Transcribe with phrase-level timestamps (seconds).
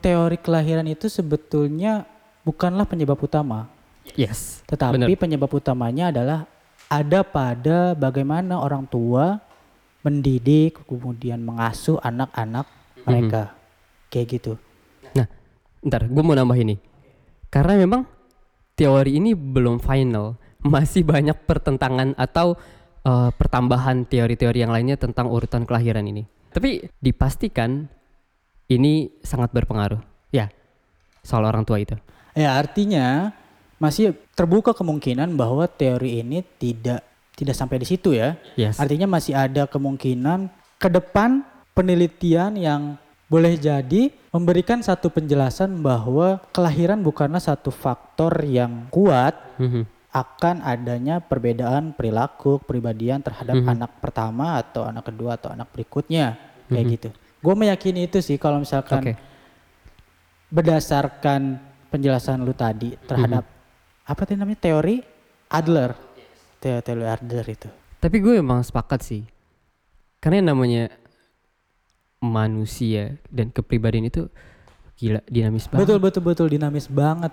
[0.00, 2.08] teori kelahiran itu sebetulnya
[2.42, 3.68] bukanlah penyebab utama,
[4.16, 4.64] Yes.
[4.66, 5.08] tetapi Benar.
[5.14, 6.48] penyebab utamanya adalah
[6.90, 9.38] ada pada bagaimana orang tua
[10.00, 13.04] mendidik kemudian mengasuh anak-anak Mhm.
[13.04, 13.42] mereka.
[14.10, 14.52] Kayak gitu.
[15.14, 15.28] Nah,
[15.84, 16.80] ntar gue mau nambah ini.
[17.46, 18.02] Karena memang
[18.74, 22.56] teori ini belum final, masih banyak pertentangan atau
[23.00, 26.28] eh, pertambahan teori-teori yang lainnya tentang urutan kelahiran ini.
[26.52, 27.88] Tapi dipastikan
[28.70, 29.98] ini sangat berpengaruh.
[30.30, 30.48] Ya,
[31.26, 31.98] soal orang tua itu.
[32.38, 33.34] Ya artinya
[33.82, 37.02] masih terbuka kemungkinan bahwa teori ini tidak
[37.34, 38.38] tidak sampai di situ ya.
[38.54, 38.78] Yes.
[38.78, 40.46] Artinya masih ada kemungkinan
[40.78, 41.42] ke depan
[41.74, 42.94] penelitian yang
[43.26, 49.86] boleh jadi memberikan satu penjelasan bahwa kelahiran bukanlah satu faktor yang kuat Mhm.
[50.10, 53.70] akan adanya perbedaan perilaku kepribadian terhadap Mhm.
[53.70, 56.34] anak pertama atau anak kedua atau anak berikutnya
[56.66, 56.92] kayak Mhm.
[56.98, 57.10] gitu.
[57.40, 59.14] Gue meyakini itu sih kalau misalkan Oke.
[60.48, 61.56] berdasarkan
[61.88, 63.58] penjelasan lu tadi terhadap Mhm.
[64.06, 64.96] apa tadi namanya teori
[65.48, 65.90] Adler,
[66.58, 67.68] teori, teori Adler itu.
[67.98, 69.22] Tapi gue emang sepakat sih.
[70.16, 70.84] Karena yang namanya
[72.18, 74.28] manusia dan kepribadian itu
[74.94, 75.80] gila dinamis banget.
[75.82, 77.32] Betul betul betul dinamis banget.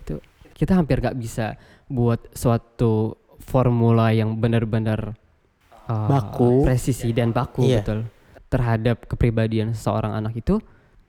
[0.00, 0.22] Itu
[0.54, 5.12] kita hampir gak bisa buat suatu formula yang benar-benar
[5.84, 6.64] uh, Baku.
[6.64, 7.82] presisi dan baku Iya.
[7.82, 8.00] betul
[8.56, 10.56] terhadap kepribadian seseorang anak itu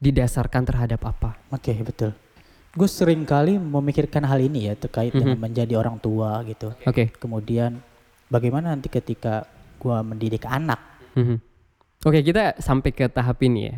[0.03, 1.39] didasarkan terhadap apa?
[1.49, 2.11] Oke betul.
[2.75, 5.19] Gue sering kali memikirkan hal ini ya terkait Mhm.
[5.23, 6.75] dengan menjadi orang tua gitu.
[6.83, 7.09] Oke.
[7.17, 7.79] Kemudian
[8.27, 9.47] bagaimana nanti ketika
[9.79, 10.77] gue mendidik anak.
[11.15, 11.39] Mhm.
[12.05, 13.75] Oke, kita sampai ke tahap ini ya.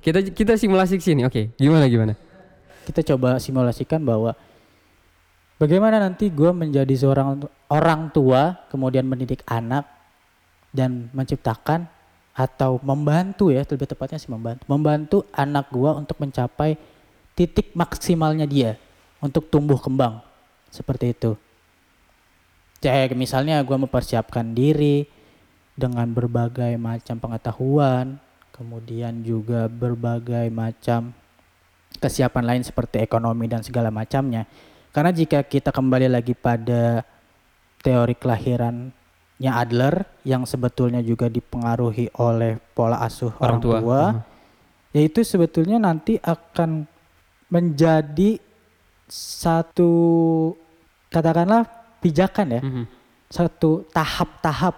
[0.00, 1.22] Kita kita simulasi ke sini.
[1.22, 2.16] Oke, gimana gimana?
[2.88, 4.34] Kita coba simulasikan bahwa
[5.60, 9.86] bagaimana nanti gue menjadi seorang orang tua kemudian mendidik anak
[10.74, 11.86] dan menciptakan
[12.34, 16.78] atau membantu ya lebih tepatnya sih membantu membantu anak gua untuk mencapai
[17.34, 18.78] titik maksimalnya dia
[19.18, 20.22] untuk tumbuh kembang
[20.70, 21.34] seperti itu.
[22.80, 25.04] Kayak misalnya gua mempersiapkan diri
[25.76, 28.20] dengan berbagai macam pengetahuan,
[28.52, 31.12] kemudian juga berbagai macam
[32.00, 34.44] kesiapan lain seperti ekonomi dan segala macamnya.
[34.92, 37.02] Karena jika kita kembali lagi pada
[37.80, 38.14] teori
[39.40, 43.78] kelahirannya Adler yang sebetulnya juga dipengaruhi oleh pola asuh orang, Orang tua.
[43.80, 44.20] tua, Mhm.
[44.92, 46.84] yaitu sebetulnya nanti akan
[47.48, 48.36] menjadi
[49.10, 49.90] satu
[51.10, 51.66] katakanlah
[51.98, 52.84] pijakan ya, Mhm.
[53.26, 54.76] satu tahap-tahap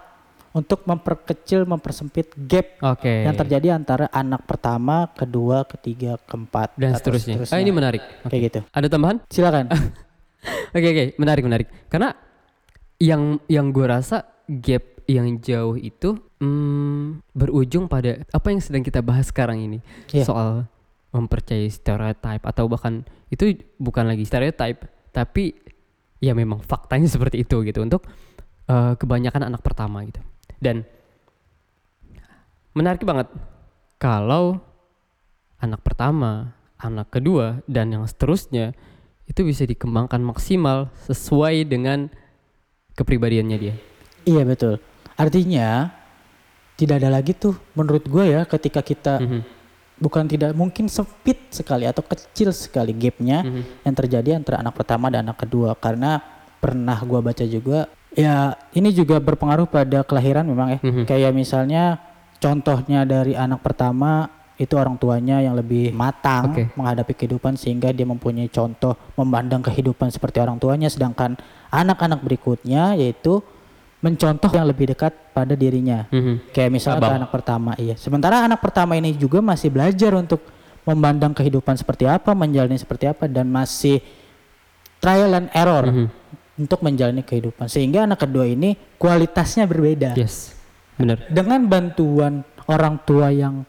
[0.53, 3.25] untuk memperkecil, mempersempit gap Oke.
[3.25, 7.41] yang terjadi antara anak pertama, kedua, ketiga, keempat dan atau seterusnya.
[7.49, 8.01] Ah ini menarik.
[8.25, 8.29] Oke.
[8.37, 8.59] Kayak gitu.
[8.69, 9.17] Ada tambahan?
[9.29, 9.65] Silakan.
[10.75, 11.67] Oke oke, menarik menarik.
[11.87, 12.11] Karena
[12.99, 19.03] yang yang gue rasa gap yang jauh itu hmm, berujung pada apa yang sedang kita
[19.03, 19.79] bahas sekarang ini
[20.11, 20.23] Iya.
[20.27, 20.51] soal
[21.13, 25.53] mempercayai stereotype atau bahkan itu bukan lagi stereotype tapi
[26.23, 28.07] ya memang faktanya seperti itu gitu untuk
[28.71, 30.23] eh, kebanyakan anak pertama gitu.
[30.57, 30.87] Dan
[32.73, 33.27] menarik banget
[33.99, 34.63] kalau
[35.61, 38.73] anak pertama, anak kedua dan yang seterusnya
[39.27, 42.11] itu bisa dikembangkan maksimal sesuai dengan
[42.99, 43.75] kepribadiannya dia.
[44.23, 44.79] Iya betul.
[45.15, 45.91] Artinya
[46.73, 49.39] tidak ada lagi tuh menurut gue ya ketika kita Mhm,
[50.01, 53.85] bukan tidak mungkin sempit sekali atau kecil sekali gapnya mhm.
[53.85, 56.17] yang terjadi antara anak pertama dan anak kedua karena
[56.57, 60.79] pernah gua baca juga ya ini juga berpengaruh pada kelahiran memang ya.
[60.81, 61.03] Mhm.
[61.05, 61.83] Kayak misalnya
[62.41, 66.63] contohnya dari anak pertama itu orang tuanya yang lebih matang Oke.
[66.77, 71.35] menghadapi kehidupan sehingga dia mempunyai contoh memandang kehidupan seperti orang tuanya sedangkan
[71.73, 73.41] anak-anak berikutnya yaitu
[74.03, 76.03] mencontoh yang lebih dekat pada dirinya.
[76.11, 76.51] Mhm.
[76.51, 77.19] Kayak misalnya Abang.
[77.23, 77.95] anak pertama, iya.
[77.95, 80.43] Sementara anak pertama ini juga masih belajar untuk
[80.83, 84.03] memandang kehidupan seperti apa, menjalani seperti apa, dan masih
[84.99, 86.07] trial and error Mhm.
[86.59, 87.71] untuk menjalani kehidupan.
[87.71, 90.19] Sehingga anak kedua ini kualitasnya berbeda.
[90.19, 90.51] Yes,
[90.99, 91.23] benar.
[91.31, 93.63] Dengan bantuan orang tua yang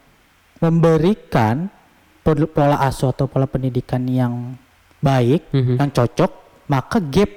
[0.59, 1.71] memberikan
[2.19, 4.59] pol- pola asuh atau pola pendidikan yang
[4.99, 5.79] baik, Mhm.
[5.79, 6.31] yang cocok,
[6.67, 7.31] maka gap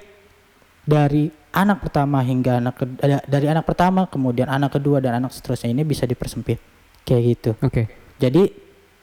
[0.88, 2.96] dari anak pertama hingga anak ke-
[3.28, 6.56] dari anak pertama kemudian anak kedua dan anak seterusnya ini bisa dipersempit
[7.04, 7.50] kayak gitu.
[7.60, 7.92] Oke.
[8.16, 8.48] Jadi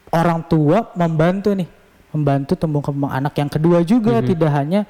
[0.10, 1.70] orang tua membantu nih,
[2.10, 4.26] membantu tumbuh kembang anak yang kedua juga Mhm.
[4.26, 4.82] tidak hanya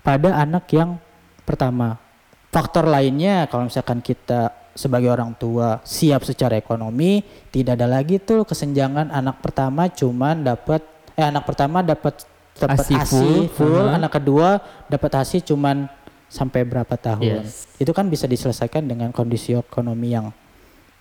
[0.00, 0.96] pada anak yang
[1.44, 2.00] pertama.
[2.48, 7.20] Faktor lainnya kalau misalkan kita sebagai orang tua siap secara ekonomi,
[7.52, 10.80] tidak ada lagi tuh kesenjangan anak pertama cuman dapat
[11.14, 12.22] eh anak pertama dapat
[12.56, 13.96] dapat ASI full, full, aha.
[13.96, 15.88] anak kedua dapat ASI cuman
[16.30, 17.42] sampai berapa tahun.
[17.42, 17.66] Yes.
[17.76, 20.30] Itu kan bisa diselesaikan dengan kondisi ekonomi yang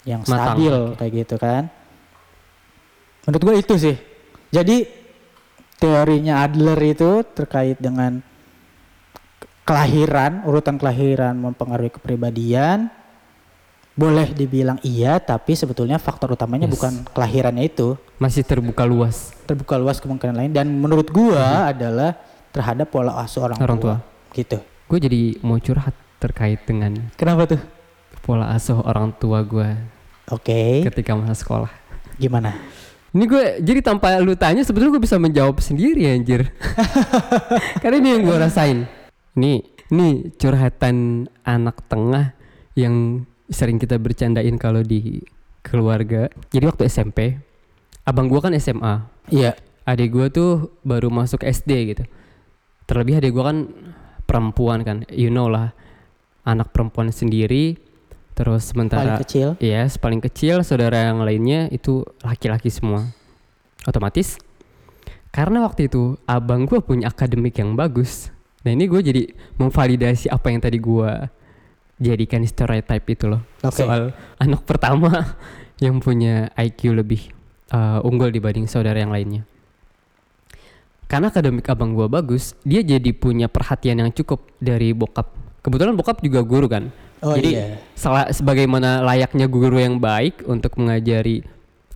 [0.04, 1.70] yang Matang, stabil kayak gitu kan.
[3.30, 3.96] Menurut gue itu sih.
[4.50, 4.90] Jadi
[5.78, 8.26] teorinya Adler itu terkait dengan
[9.70, 12.90] kelahiran, urutan kelahiran mempengaruhi kepribadian.
[13.94, 16.74] Boleh dibilang iya, tapi sebetulnya faktor utamanya Yes.
[16.80, 18.00] bukan kelahirannya itu.
[18.16, 22.16] Masih terbuka luas Terbuka luas kemungkinan lain dan menurut gua adalah
[22.56, 23.96] terhadap pola asuh orang, orang tua.
[24.32, 24.58] Gitu.
[24.90, 27.62] Gue jadi mau curhat terkait dengan Kenapa tuh?
[28.20, 29.70] pola asuh orang tua gue
[30.30, 31.72] Oke, ketika masa sekolah.
[32.18, 32.54] gimana?
[33.10, 36.54] Ini gue jadi tanpa lu tanya sebetulnya gue bisa menjawab sendiri anjir.
[37.82, 38.86] Karena ini yang gue rasain.
[39.34, 42.38] Ini ini curhatan anak tengah
[42.78, 45.26] yang sering kita bercandain kalau di
[45.66, 46.30] keluarga.
[46.54, 47.42] Jadi waktu SMP,
[48.06, 49.10] abang gue kan SMA.
[49.34, 49.58] Iya.
[49.90, 52.04] Adik gue tuh baru masuk SD gitu.
[52.86, 53.58] Terlebih adik gue kan
[54.30, 55.74] perempuan kan, you know lah.
[56.46, 57.78] Anak perempuan sendiri,
[58.38, 59.48] terus sementara Paling kecil.
[59.58, 63.10] Iya, paling kecil saudara yang lainnya itu laki-laki semua.
[63.90, 64.38] Otomatis
[65.30, 68.34] karena waktu itu abang gue punya akademik yang bagus.
[68.66, 69.24] Nah ini gue jadi
[69.62, 71.12] memvalidasi apa yang tadi gue
[72.02, 73.42] jadikan stereotype itu loh.
[73.62, 73.86] Oke.
[73.86, 74.12] Soal
[74.42, 75.38] anak pertama
[75.84, 77.30] yang punya IQ lebih
[77.70, 79.46] uh, unggul dibanding saudara yang lainnya.
[81.10, 85.34] Karena akademik abang gue bagus, dia jadi punya perhatian yang cukup dari bokap.
[85.66, 86.94] Kebetulan bokap juga guru kan.
[87.26, 87.82] Oh Jadi iya.
[87.98, 91.44] salah sebagaimana layaknya guru yang baik untuk mengajari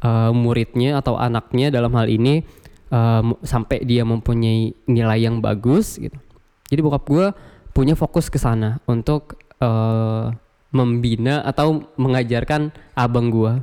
[0.04, 2.44] uh, muridnya atau anaknya dalam hal ini
[2.92, 6.18] um, sampai dia mempunyai nilai yang bagus gitu.
[6.68, 7.26] Jadi bokap gue
[7.72, 10.34] punya fokus ke sana untuk uh,
[10.74, 13.62] membina atau mengajarkan abang gue.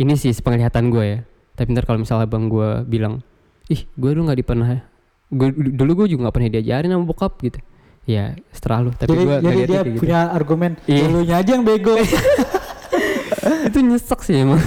[0.00, 1.18] Ini sih penglihatan gue ya.
[1.56, 3.20] Tapi ntar kalau misalnya abang gue bilang,
[3.66, 4.78] ih gue dulu nggak pernah,
[5.26, 7.58] gue dulu gue juga nggak pernah diajarin sama bokap gitu.
[8.06, 8.90] Ya setelah lu.
[8.92, 11.04] Tapi gue jadi dia punya argumen Iya.
[11.04, 11.94] dulunya aja yang bego.
[13.66, 14.58] itu nyesek sih emang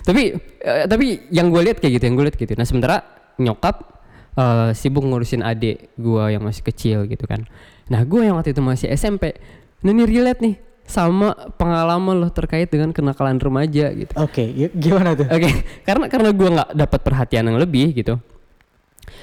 [0.00, 2.96] tapi eh, tapi yang gue lihat kayak gitu yang gue lihat gitu nah sementara
[3.36, 4.00] nyokap
[4.34, 7.44] eh, sibuk ngurusin adik gue yang masih kecil gitu kan
[7.86, 9.36] nah gue yang waktu itu masih SMP
[9.80, 10.54] nah ini relate nih
[10.84, 15.22] sama pengalaman lo terkait dengan kenakalan remaja gitu Oke, gi- gimana tuh?
[15.24, 15.48] Oke,
[15.80, 18.18] karena karena gue nggak dapat perhatian yang lebih gitu,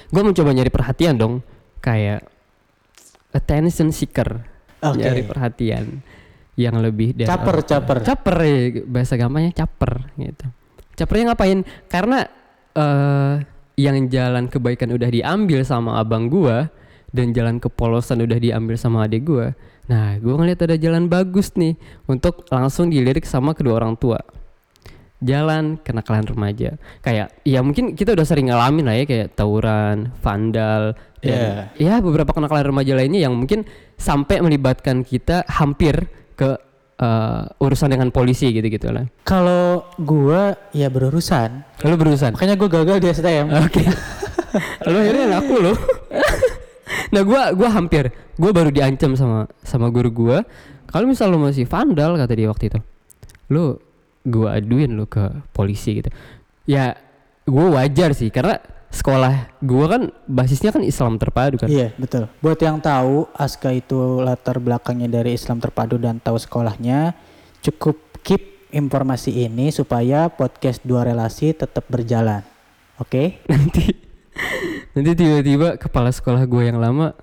[0.08, 1.44] gue mencoba nyari perhatian dong,
[1.84, 2.24] kayak
[3.36, 4.44] attention seeker,
[4.82, 5.04] Oke.
[5.04, 6.02] nyari perhatian
[6.58, 7.98] yang lebih dari Caper, orang caper.
[8.02, 8.56] caper ya,
[8.90, 10.46] bahasa gampangnya caper gitu.
[10.98, 11.62] Capernya ngapain?
[11.86, 12.26] Karena
[12.74, 13.36] eh
[13.78, 16.74] yang jalan kebaikan udah diambil sama abang gua
[17.14, 19.54] dan jalan kepolosan udah diambil sama adik gua.
[19.86, 21.78] Nah, gua ngeliat ada jalan bagus nih
[22.10, 24.18] untuk langsung dilirik sama kedua orang tua.
[25.18, 26.78] Jalan kenakalan remaja.
[27.02, 30.94] Kayak ya mungkin kita udah sering ngalamin lah ya kayak tawuran, vandal,
[31.26, 33.66] dan ya beberapa kenakalan remaja lainnya yang mungkin
[33.98, 36.06] sampai melibatkan kita hampir
[36.38, 36.54] ke
[37.02, 39.10] eh, urusan dengan polisi gitu-gitu lah.
[39.26, 42.38] Kalau gua ya berurusan, Lalu berurusan.
[42.38, 43.50] makanya gua gagal di STM.
[43.66, 43.82] Oke.
[44.86, 45.74] Lalu akhirnya ngaku lo.
[47.10, 50.38] nah gua gua hampir gua baru diancam sama sama guru gua
[50.88, 52.80] kalau misal lu masih vandal kata dia waktu itu
[53.52, 53.76] lu
[54.28, 56.12] gua aduin lu ke polisi gitu
[56.68, 56.94] ya
[57.48, 58.60] gua wajar sih karena
[58.92, 62.32] sekolah gua kan basisnya kan Islam terpadu kan Iya betul.
[62.40, 67.12] Buat yang tahu Aska itu latar belakangnya dari Islam terpadu dan tahu sekolahnya,
[67.60, 72.48] cukup keep informasi ini supaya podcast dua relasi tetap berjalan.
[72.98, 73.40] Oke?
[73.52, 74.08] nanti
[74.94, 77.14] nanti tiba-tiba kepala sekolah gue yang lama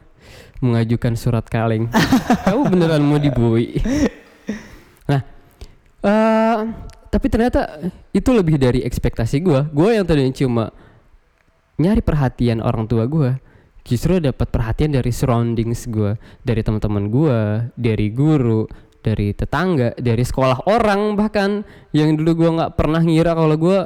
[0.63, 1.91] mengajukan surat kaleng
[2.47, 3.79] kamu beneran mau dibui
[7.15, 7.79] tapi ternyata
[8.11, 10.65] itu lebih dari ekspektasi gue gue yang tadinya cuma
[11.79, 13.39] nyari perhatian orang tua gue
[13.87, 17.39] justru dapat perhatian dari surroundings gue dari teman-teman gue
[17.79, 18.67] dari guru
[18.99, 21.63] dari tetangga dari sekolah orang bahkan
[21.95, 23.79] yang dulu gue nggak pernah ngira kalau gue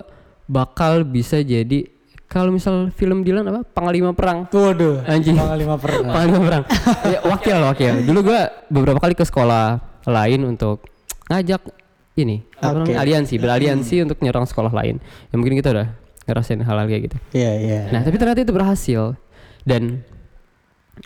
[0.49, 1.85] bakal bisa jadi
[2.33, 5.01] kalau misal film Dylan apa Panglima Perang Waduh.
[5.09, 5.37] Anjing.
[5.37, 6.13] Panglima pernah.
[6.17, 6.65] Panglima Perang
[7.13, 8.41] ya, wakil wakil dulu gue
[8.73, 9.77] beberapa kali ke sekolah
[10.09, 10.89] lain untuk
[11.29, 11.88] ngajak
[12.19, 12.91] ini apa Oke.
[12.91, 14.99] namanya aliansi beraliansi untuk nyerang sekolah lain
[15.31, 15.89] ya mungkin kita udah
[16.29, 17.81] ngerasain hal-hal kayak gitu Iya iya.
[17.89, 19.17] Nah, tapi ternyata itu berhasil
[19.65, 20.05] dan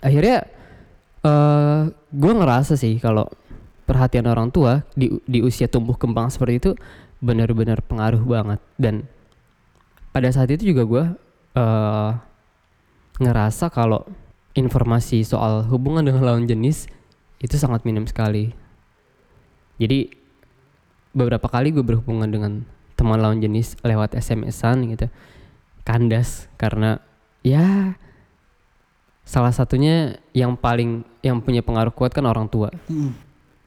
[0.03, 0.49] akhirnya
[1.23, 3.31] eh gue ngerasa sih kalau
[3.87, 6.71] perhatian orang tua di di usia tumbuh kembang seperti itu
[7.23, 9.07] benar-benar pengaruh banget dan
[10.11, 11.05] pada saat itu juga gue
[11.61, 12.11] eh
[13.23, 14.03] ngerasa kalau
[14.59, 16.91] informasi soal hubungan dengan lawan jenis
[17.43, 18.53] itu sangat minim sekali.
[19.81, 20.22] Jadi
[21.13, 22.53] beberapa kali gue berhubungan dengan
[22.93, 25.07] teman lawan jenis lewat SMS-an gitu
[25.83, 27.01] kandas karena
[27.43, 27.97] ya
[29.23, 33.15] salah satunya yang paling yang punya pengaruh kuat kan orang tua Mm.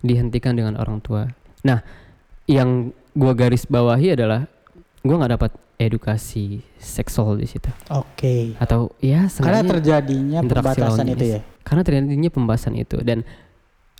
[0.01, 1.81] dihentikan dengan orang tua nah
[2.45, 4.45] yang gua garis bawahi adalah
[5.01, 8.53] gue nggak dapat edukasi seksual di situ Oke.
[8.57, 11.35] atau ya Karena terjadinya pembatasan itu jenis.
[11.35, 11.41] ya.
[11.65, 13.25] karena terjadinya pembahasan itu dan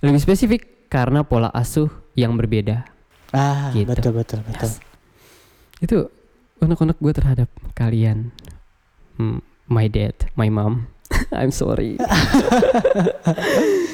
[0.00, 2.86] lebih spesifik karena pola asuh yang berbeda
[3.36, 3.84] Ah, Gitu.
[3.84, 4.66] betul betul betul.
[4.66, 4.82] Yes.
[5.76, 6.08] itu
[6.58, 8.32] unek-unek gue terhadap kalian
[9.14, 10.88] Hmm, my dad my mom
[11.36, 11.96] I'm sorry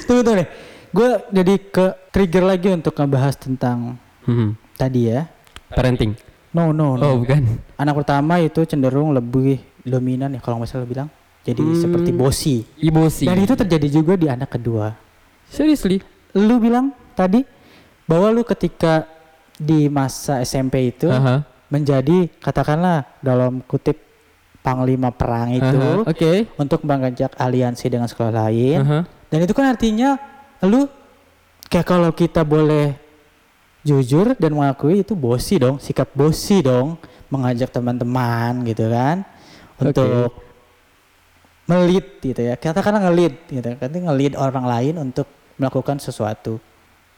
[0.02, 0.48] Tunggu tunggu deh.
[0.90, 5.26] Gue jadi ke trigger lagi untuk ngebahas tentang Hmm, tadi ya.
[5.68, 6.14] parenting
[6.50, 7.02] No no no.
[7.02, 11.08] oh bukan Anak pertama itu cenderung lebih dominan ya kalau nggak salah bilang.
[11.42, 11.74] Jadi Hmm.
[11.74, 12.56] seperti bosi.
[12.78, 14.92] emosi Dan itu terjadi juga di anak kedua.
[15.48, 16.00] seriously
[16.32, 17.44] Lu bilang tadi
[18.04, 19.04] bahwa lu ketika
[19.62, 23.96] di masa SMP itu Aha, menjadi katakanlah dalam kutip
[24.62, 28.78] panglima perang itu aha, oke untuk mengajak aliansi dengan sekolah lain.
[28.82, 28.98] Aha.
[29.30, 30.18] Dan itu kan artinya
[30.66, 30.90] lu
[31.70, 32.94] kayak kalau kita boleh
[33.82, 36.98] jujur dan mengakui itu bosi dong, sikap bosi dong
[37.32, 39.24] mengajak teman-teman gitu kan
[39.80, 40.36] untuk
[41.66, 42.54] ngelit gitu ya.
[42.60, 43.68] Katakanlah ngelit gitu.
[43.80, 45.26] Kan ngelit orang lain untuk
[45.56, 46.60] melakukan sesuatu.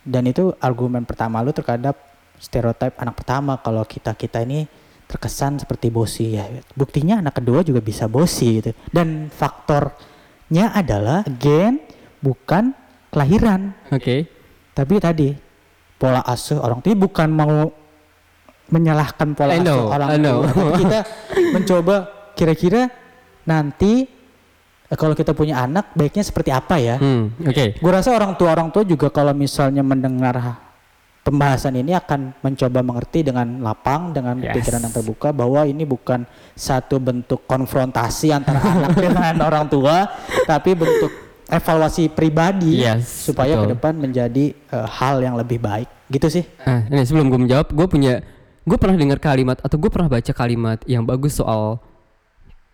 [0.04, 1.96] Dan itu argumen pertama lu terhadap
[2.38, 4.66] stereotip anak pertama kalau kita-kita ini
[5.04, 6.48] terkesan seperti bosi ya.
[6.74, 8.70] Buktinya anak kedua juga bisa bosi gitu.
[8.90, 11.78] Dan faktornya adalah again
[12.24, 12.72] bukan
[13.12, 14.26] kelahiran, oke
[14.74, 15.30] tapi tadi
[15.94, 17.70] pola asuh orang tua bukan mau
[18.74, 20.38] menyalahkan pola I know, asuh orang know.
[20.42, 20.50] tua.
[20.50, 20.98] Tapi kita
[21.54, 21.94] mencoba
[22.34, 22.82] kira-kira
[23.46, 24.02] nanti
[24.90, 26.98] eh, kalau kita punya anak baiknya seperti apa ya?
[26.98, 30.34] Hmm, oke Gue rasa orang tua orang tua juga kalau misalnya mendengar
[31.24, 34.60] pembahasan ini akan mencoba mengerti dengan lapang dengan Yes.
[34.60, 40.04] pikiran yang terbuka bahwa ini bukan satu bentuk konfrontasi antara anak dengan orang tua,
[40.44, 41.08] tapi bentuk
[41.48, 45.88] evaluasi pribadi Yes, supaya ke depan menjadi eh, hal yang lebih baik.
[46.12, 46.44] Gitu sih.
[46.68, 48.20] Ah, ini sebelum gue menjawab, gue punya,
[48.68, 51.80] gue pernah dengar kalimat atau gue pernah baca kalimat yang bagus soal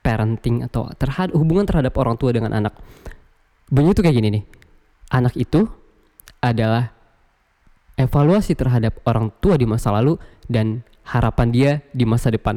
[0.03, 2.75] parenting atau terhadap hubungan terhadap orang tua dengan anak.
[3.71, 4.45] Bunyi itu kayak gini nih,
[5.15, 5.71] anak itu
[6.43, 6.91] adalah
[8.01, 10.17] evaluasi terhadap orang tua di masa lalu
[10.49, 12.57] dan harapan dia di masa depan.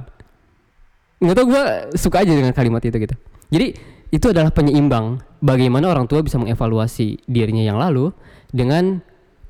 [1.19, 1.63] Nggak tau gue
[2.00, 3.15] suka aja dengan kalimat itu gitu.
[3.51, 3.67] Jadi
[4.13, 8.13] itu adalah penyeimbang bagaimana orang tua bisa mengevaluasi dirinya yang lalu
[8.53, 9.01] dengan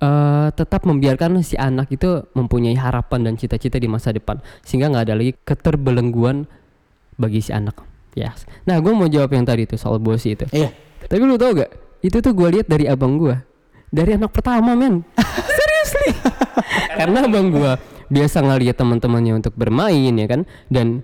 [0.01, 5.03] eh, tetap membiarkan si anak itu mempunyai harapan dan cita-cita di masa depan sehingga nggak
[5.11, 6.49] ada lagi keterbelengguan
[7.17, 7.93] bagi si anak.
[8.13, 8.45] Yes.
[8.69, 10.45] Nah, gue mau jawab yang tadi tuh soal bosi itu.
[10.53, 10.69] Iya.
[11.09, 11.71] Tapi lu tau gak?
[12.05, 13.33] Itu tuh gue lihat dari abang gue,
[13.89, 15.01] dari anak pertama men.
[15.83, 16.11] Seriously.
[16.99, 17.71] Karena abang gue
[18.07, 21.03] biasa ngeliat teman-temannya untuk bermain ya kan, dan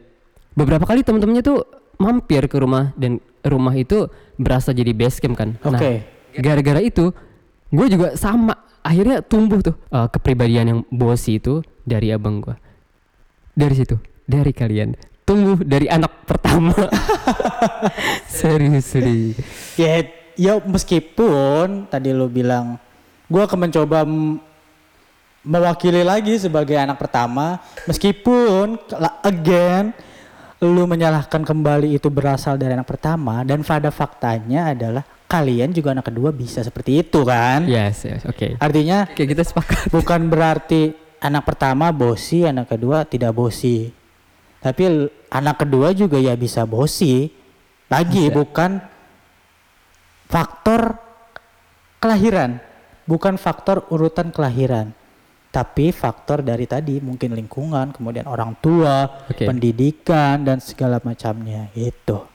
[0.55, 1.67] beberapa kali teman-temannya tuh
[1.99, 4.07] mampir ke rumah dan rumah itu
[4.39, 5.59] berasa jadi base camp kan.
[5.67, 6.03] Nah, Oke.
[6.39, 7.11] gara-gara itu
[7.69, 12.55] gue juga sama akhirnya tumbuh tuh eh, kepribadian yang bosi itu dari abang gue
[13.53, 14.95] dari situ dari kalian
[15.27, 16.73] tumbuh dari anak pertama
[18.39, 19.37] serius serius
[19.77, 22.81] Ya, ya meskipun tadi lu bilang
[23.29, 24.03] gua akan mencoba
[25.43, 27.59] mewakili lagi sebagai anak pertama.
[27.87, 28.79] Meskipun
[29.23, 29.95] again
[30.59, 36.11] lu menyalahkan kembali itu berasal dari anak pertama dan pada faktanya adalah kalian juga anak
[36.11, 37.63] kedua bisa seperti itu kan?
[37.63, 38.59] Yes yes oke.
[38.59, 39.87] Artinya oke kita sepakat.
[39.95, 40.91] bukan berarti
[41.23, 43.87] anak pertama bosi anak kedua tidak bosi.
[44.59, 47.31] Tapi anak kedua juga ya bisa bosi.
[47.89, 48.77] Lagi bukan
[50.29, 50.99] faktor
[51.97, 52.61] kelahiran
[53.09, 54.93] bukan faktor urutan kelahiran
[55.49, 59.49] tapi faktor dari tadi mungkin lingkungan kemudian orang tua Oke.
[59.49, 61.73] pendidikan dan segala macamnya.
[61.73, 62.29] Itu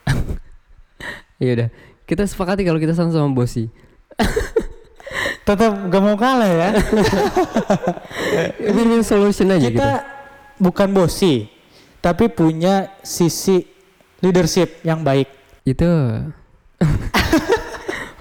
[1.42, 1.68] ya udah.
[2.04, 3.70] Kita sepakati kalau kita sama-sama bosi.
[5.46, 6.70] Tetap gak mau kalah ya?
[8.74, 9.78] Win-win solution aja gitu.
[9.78, 10.02] kita
[10.58, 11.52] bukan bosi
[12.04, 13.64] tapi punya sisi
[14.20, 15.28] leadership yang baik.
[15.64, 15.88] Itu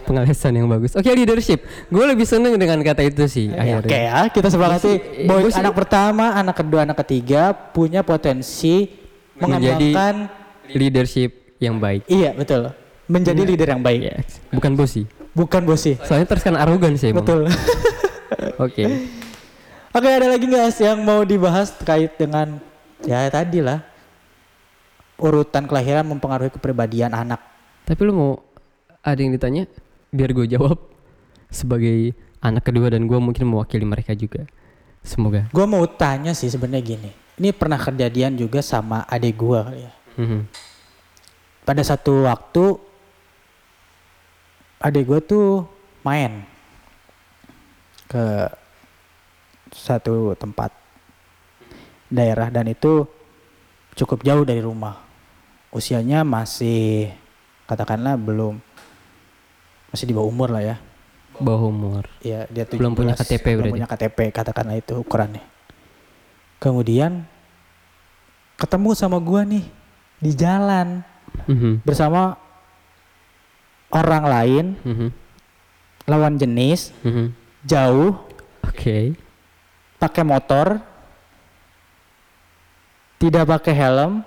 [0.03, 3.99] pengalasan yang bagus oke leadership gue lebih seneng dengan kata itu sih Ya, akhirnya Oke
[3.99, 8.87] ya, kita sepakati Bosi- boy bosi- anak pertama, anak kedua, anak ketiga punya potensi
[9.33, 10.15] Menjadi- mengembangkan
[10.69, 12.69] leadership yang baik iya betul.
[13.03, 14.01] Menjadi leader yang baik.
[14.01, 14.39] Yes.
[14.49, 15.97] bukan bosi Bukan bosi.
[15.99, 17.21] soalnya terus kan arogan sih emang.
[17.21, 17.49] Betul.
[18.63, 18.85] oke
[19.93, 22.57] Oke, ada lagi guys yang mau dibahas terkait dengan
[23.01, 23.85] ya tadi lah
[25.15, 27.37] urutan kelahiran mempengaruhi kepribadian anak.
[27.83, 28.31] Tapi lu mau
[28.99, 29.69] ada yang ditanya
[30.13, 30.77] biar gue jawab
[31.49, 34.45] sebagai anak kedua dan gue mungkin mewakili mereka juga.
[35.03, 35.51] Semoga.
[35.51, 37.11] Gua mau tanya sih sebenarnya gini.
[37.35, 39.91] Ini pernah kejadian juga sama adik gua kali ya.
[40.13, 40.41] Mhm.
[41.63, 42.75] pada satu waktu
[44.83, 45.47] adik gue tuh
[46.03, 46.43] main
[48.11, 48.51] ke
[49.71, 50.75] satu tempat
[52.11, 53.07] daerah dan itu
[53.95, 55.01] cukup jauh dari rumah.
[55.73, 57.09] Usianya masih
[57.65, 58.59] katakanlah belum
[59.93, 60.77] masih di bawah umur lah ya.
[61.37, 62.03] bawah umur.
[62.21, 63.73] Ya, dia Belum punya 17, KTP belum berarti?
[63.77, 65.41] punya KTP katakanlah itu ukurannya.
[66.57, 67.25] Kemudian
[68.57, 69.65] ketemu sama gua nih
[70.17, 71.01] di jalan.
[71.49, 72.37] Mhm, bersama
[73.89, 74.65] orang lain.
[74.81, 75.07] Mhm,
[76.05, 76.93] lawan jenis.
[77.01, 77.33] Mhm.
[77.63, 78.17] jauh.
[78.65, 79.17] Oke.
[79.97, 80.81] Pakai motor.
[83.17, 84.21] Tidak pakai helm.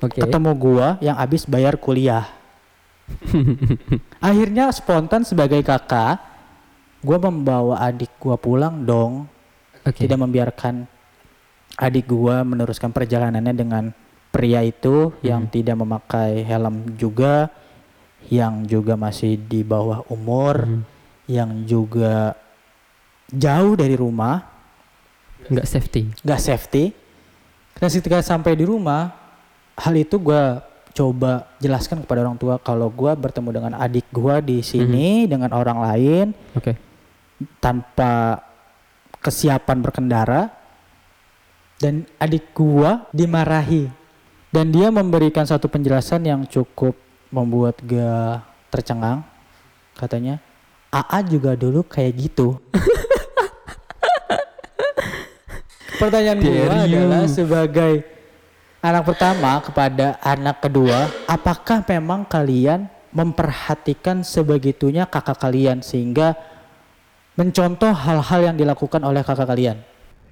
[0.00, 0.22] Oke.
[0.22, 2.26] Ketemu gua yang habis bayar kuliah
[4.28, 6.18] akhirnya spontan sebagai kakak
[7.02, 9.30] gua membawa adik gua pulang dong.
[9.86, 10.04] Oke.
[10.06, 10.86] Tidak membiarkan
[11.78, 13.84] adik gua meneruskan perjalanannya dengan
[14.34, 17.48] pria itu yang tidak memakai helm juga
[18.26, 20.80] yang juga masih di bawah umur Mhm.
[21.30, 22.34] yang juga
[23.30, 24.42] jauh dari rumah.
[25.46, 26.02] Nggak safety.
[26.26, 26.84] Nggak safety.
[27.76, 29.14] Dan ketika sampai di rumah
[29.78, 30.64] hal itu gua
[30.96, 35.84] coba jelaskan kepada orang tua kalau gua bertemu dengan adik gua di sini dengan orang
[35.84, 36.26] lain
[36.56, 36.72] oke.
[37.60, 38.40] tanpa
[39.20, 40.48] kesiapan berkendara
[41.76, 43.92] dan adik gua dimarahi.
[44.48, 46.96] Dan dia memberikan satu penjelasan yang cukup
[47.28, 48.40] membuat gua
[48.72, 49.20] tercengang
[49.92, 50.40] katanya
[50.88, 52.56] AA juga dulu kayak gitu.
[56.00, 56.64] Pertanyaan you.
[56.64, 58.15] adalah sebagai
[58.84, 66.36] anak pertama kepada anak kedua apakah memang kalian memperhatikan sebegitunya kakak kalian sehingga
[67.36, 69.80] mencontoh hal-hal yang dilakukan oleh kakak kalian.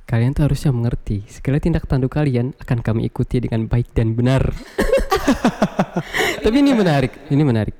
[0.05, 4.53] Kalian tuh harusnya mengerti, segala tindak tanduk kalian akan kami ikuti dengan baik dan benar.
[6.45, 7.77] Tapi ini menarik, ini menarik.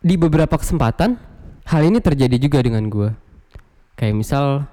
[0.00, 1.20] Di beberapa kesempatan,
[1.68, 3.12] hal ini terjadi juga dengan gua.
[4.00, 4.64] Kayak misal,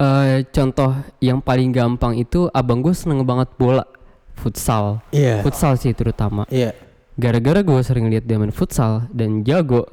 [0.00, 3.84] eh contoh yang paling gampang itu abang gue seneng banget bola,
[4.32, 5.04] futsal.
[5.12, 5.44] Iya.
[5.44, 6.48] Futsal sih terutama.
[6.48, 6.72] Iya.
[7.20, 9.84] Gara-gara gue sering lihat dia main futsal dan jago,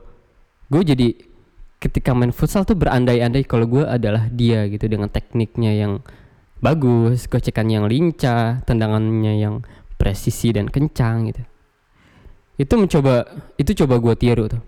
[0.71, 1.07] gue jadi
[1.83, 5.99] ketika main futsal tuh berandai-andai kalau gue adalah dia gitu dengan tekniknya yang
[6.63, 9.61] bagus, gocekan yang lincah, tendangannya yang
[9.99, 11.43] presisi dan kencang gitu.
[12.57, 13.27] Itu mencoba,
[13.59, 14.63] itu coba gue tiru tuh.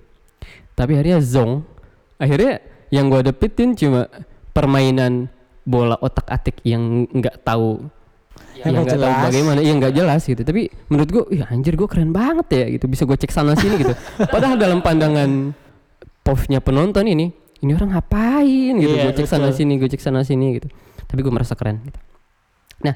[0.76, 1.64] Tapi akhirnya zong,
[2.20, 2.62] akhirnya
[2.92, 4.06] yang gue dapetin cuma
[4.54, 5.32] permainan
[5.70, 7.86] bola otak atik yang nggak tahu
[8.58, 10.42] Yang yang nggak tahu bagaimana yang nggak jelas gitu.
[10.42, 12.90] Tapi menurut gue ih anjir gue keren banget ya gitu.
[12.90, 13.94] Bisa gue cek sana sini gitu.
[14.34, 15.54] Padahal dalam pandangan
[16.26, 18.74] povnya penonton ini ini orang ngapain?
[18.82, 18.96] gitu.
[18.96, 20.68] Iya, gue cek sana sini gue cek sana sini gitu.
[21.06, 22.00] Tapi gue merasa keren gitu.
[22.84, 22.96] Nah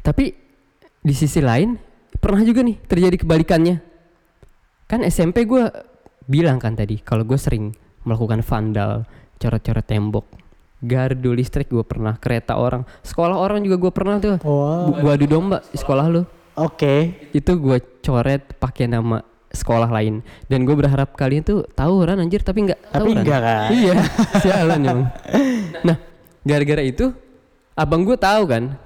[0.00, 0.30] tapi
[1.02, 1.74] di sisi lain
[2.16, 3.76] pernah juga nih terjadi kebalikannya.
[4.86, 5.66] Kan SMP gue
[6.30, 7.74] bilang kan tadi kalau gue sering
[8.06, 9.02] melakukan vandal
[9.36, 10.45] coret-coret tembok
[10.78, 14.92] gardu listrik gue pernah kereta orang sekolah orang juga gue pernah tuh Wow.
[14.98, 16.22] gue adu domba di sekolah lu
[16.54, 17.28] Oke.
[17.30, 22.64] itu gue coret pakai nama sekolah lain dan gue berharap kalian tuh tawuran anjir tapi
[22.64, 23.20] nggak Tapi tawuran.
[23.20, 23.68] enggak kan?
[23.72, 23.94] iya
[24.42, 25.00] sialan emang
[25.80, 25.96] nah
[26.42, 27.12] gara-gara itu
[27.72, 28.76] abang gue tahu kan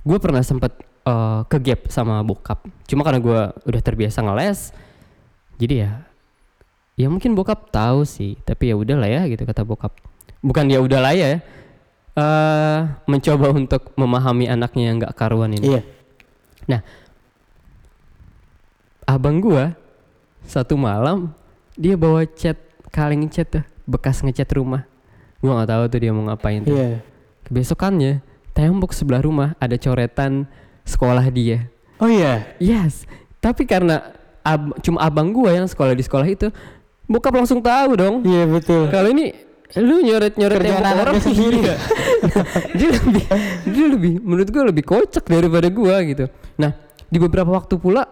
[0.00, 0.72] gue pernah sempet
[1.04, 4.72] eh, ke gap sama bokap cuma karena gue udah terbiasa ngeles
[5.56, 5.92] jadi ya
[6.96, 9.92] ya mungkin bokap tahu sih tapi ya udahlah ya gitu kata bokap
[10.38, 11.38] bukan ya udahlah ya
[12.18, 15.82] eh mencoba untuk memahami anaknya yang nggak karuan ini Iya.
[19.08, 19.72] abang gua
[20.44, 21.32] satu malam
[21.74, 22.58] dia bawa cat
[22.90, 24.84] kaleng cat tuh bekas ngecat rumah
[25.40, 27.00] gua nggak tahu tuh dia mau ngapain tuh Iya.
[27.48, 28.20] besokannya
[28.52, 30.44] tembok sebelah rumah ada coretan
[30.84, 32.46] sekolah dia Oh iya.
[32.60, 33.06] yes
[33.38, 36.50] tapi karena ab- cuma abang gua yang sekolah di sekolah itu
[37.06, 38.90] bokap langsung tahu dong Iya betul.
[38.92, 39.32] kalau ini
[39.76, 41.58] lu nyoret nyoret Kerjaan tembok orang sendiri.
[41.60, 41.76] iya.
[42.78, 43.24] dia lebih
[43.68, 46.24] dia lebih menurut gua lebih kocak daripada gua gitu
[46.56, 46.72] nah
[47.04, 48.08] di beberapa waktu pula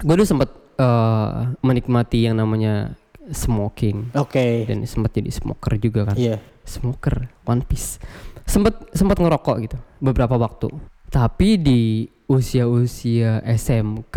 [0.00, 1.30] gua dulu sempat eh,
[1.60, 2.94] menikmati yang namanya
[3.30, 4.66] smoking Oke.
[4.66, 6.38] dan sempat jadi smoker juga kan Iya.
[6.62, 7.98] smoker One Piece
[8.46, 10.70] sempat sempat ngerokok gitu beberapa waktu
[11.10, 14.16] tapi di usia-usia SMK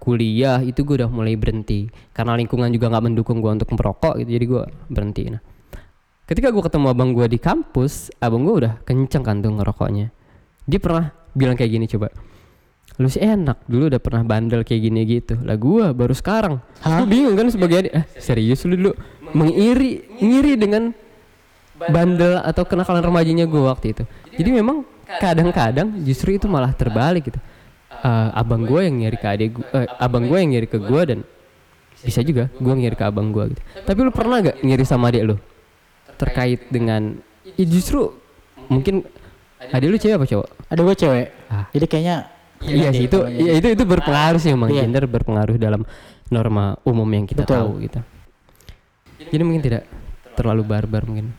[0.00, 4.30] kuliah itu gue udah mulai berhenti karena lingkungan juga nggak mendukung gue untuk merokok gitu
[4.32, 5.40] jadi gue berhenti nah
[6.26, 10.10] ketika gue ketemu abang gue di kampus abang gue udah kenceng kan tuh ngerokoknya.
[10.66, 12.12] Dia pernah bilang kayak gini coba
[13.00, 15.40] lu sih enak dulu udah pernah bandel kayak gini gitu.
[15.40, 16.60] Lah gue baru sekarang.
[16.84, 17.00] Hah?
[17.00, 17.92] gue bingung kan sebagai adik.
[17.96, 18.92] Eh serius lu dulu
[19.32, 20.92] mengiri ngiri dengan
[21.88, 24.04] bandel atau kenakalan remajanya gue waktu itu.
[24.36, 27.40] Jadi memang kadang-kadang justru itu malah terbalik gitu.
[28.02, 31.02] Eh, abang gue yang ngiri ke adik gue eh, abang gue yang ngiri ke gue
[31.06, 31.18] dan
[32.02, 33.62] bisa juga gue ngiri ke abang gue gitu.
[33.88, 35.36] Tapi lu pernah gak ngiri sama adik lu
[36.22, 37.18] terkait dengan
[37.58, 38.14] ya justru
[38.70, 39.02] mungkin
[39.62, 40.48] Adik lu cewek apa cowok?
[40.74, 41.26] Ada gue cewek.
[41.46, 41.66] Ah.
[41.70, 42.16] Jadi kayaknya
[42.62, 44.86] Iya sih itu kalau iya, itu itu berpengaruh sih emang Iya.
[44.86, 45.82] gender berpengaruh dalam
[46.30, 47.54] norma umum yang kita Betul.
[47.58, 48.00] tahu gitu.
[49.22, 49.82] Jadi mungkin tidak
[50.34, 51.30] terlalu barbar mungkin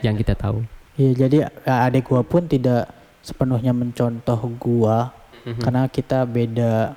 [0.00, 0.64] yang kita tahu.
[0.96, 1.48] Iya jadi ya,
[1.84, 2.88] adik gua pun tidak
[3.20, 5.12] sepenuhnya mencontoh gua
[5.48, 5.60] Mhm.
[5.60, 6.96] karena kita beda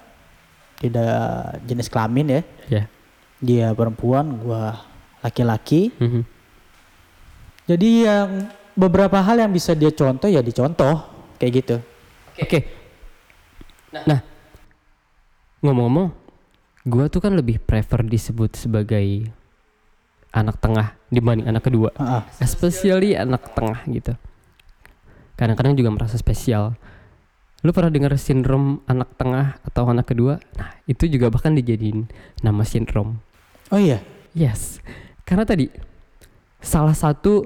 [0.79, 1.15] tidak
[1.63, 2.41] jenis kelamin ya.
[2.67, 2.83] Ya.
[3.39, 4.79] Dia perempuan, gua
[5.19, 5.91] laki-laki.
[5.99, 6.23] Mhm.
[7.63, 10.99] Jadi yang beberapa hal yang bisa dia contoh ya dicontoh
[11.39, 11.75] kayak gitu.
[12.41, 12.59] Oke.
[13.93, 14.19] Nah,
[15.61, 16.09] ngomong-ngomong,
[16.89, 19.29] gua tuh kan lebih prefer disebut sebagai
[20.33, 21.93] anak tengah dibanding anak kedua.
[21.93, 22.21] Heeh.
[22.41, 24.17] Especially anak tengah gitu.
[25.37, 26.73] Kadang-kadang juga merasa spesial.
[27.63, 30.41] Lu pernah dengar sindrom anak tengah atau anak kedua?
[30.59, 32.11] Nah, itu juga bahkan dijadiin
[32.43, 33.23] nama sindrom.
[33.71, 34.03] Oh iya.
[34.35, 34.83] Yes.
[35.23, 35.92] Karena tadi
[36.63, 37.45] salah satu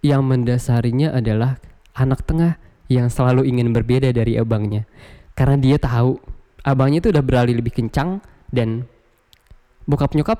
[0.00, 1.58] yang mendasarinya adalah
[1.98, 4.86] anak tengah yang selalu ingin berbeda dari abangnya.
[5.34, 6.16] Karena dia tahu
[6.62, 8.86] abangnya itu udah beralih lebih kencang dan
[9.84, 10.38] bokap nyokap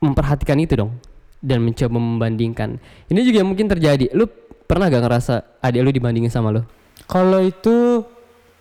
[0.00, 0.96] memperhatikan itu dong
[1.44, 2.80] dan mencoba membandingkan.
[3.12, 4.10] Ini juga yang mungkin terjadi.
[4.16, 4.26] Lu
[4.64, 6.62] pernah gak ngerasa adik lu dibandingin sama lu?
[7.06, 8.02] Kalau itu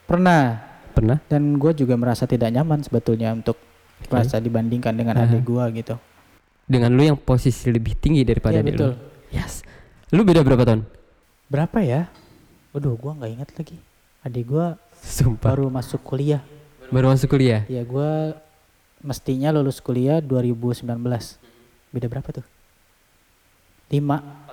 [0.06, 0.62] pernah
[0.96, 1.20] Pernah?
[1.28, 3.60] dan gue juga merasa tidak nyaman sebetulnya untuk
[4.08, 5.28] merasa dibandingkan dengan Aha.
[5.28, 5.96] adik gua gitu.
[6.66, 8.92] Dengan lu yang posisi lebih tinggi daripada Iya adik betul.
[8.92, 8.98] lu.
[9.30, 9.62] Yes.
[10.10, 10.82] Lu beda berapa tahun?
[11.46, 12.10] Berapa ya?
[12.74, 13.78] Waduh, gua nggak ingat lagi.
[14.26, 15.54] Adik gua Sumpah.
[15.54, 16.42] baru masuk kuliah.
[16.90, 17.62] Baru masuk kuliah.
[17.70, 18.34] Ya gua
[19.00, 20.82] mestinya lulus kuliah 2019.
[21.94, 22.46] Beda berapa tuh?
[23.94, 24.02] 5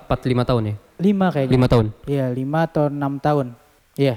[0.05, 0.75] 4 5 tahun ya?
[1.01, 1.53] 5 kayaknya.
[1.57, 1.85] 5 tahun.
[2.05, 3.47] Iya, 5 atau 6 tahun.
[3.97, 4.15] Iya.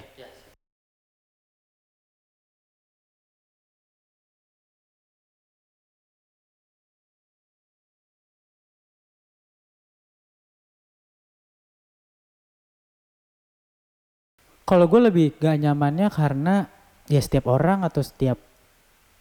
[14.66, 16.66] Kalau gue lebih gak nyamannya karena
[17.06, 18.34] ya setiap orang atau setiap